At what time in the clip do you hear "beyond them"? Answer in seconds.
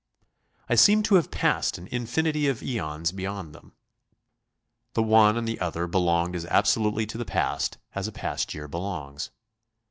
3.15-3.73